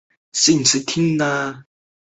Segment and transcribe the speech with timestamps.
[0.03, 0.05] 父亲
[0.63, 1.65] 涂秉彰。